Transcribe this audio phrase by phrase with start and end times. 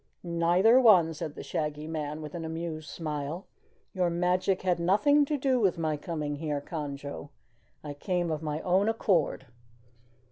[0.23, 3.45] "Neither one," said the Shaggy Man with an amused smile.
[3.93, 7.29] "Your magic had nothing to do with my coming here, Conjo.
[7.83, 9.45] I came of my own accord."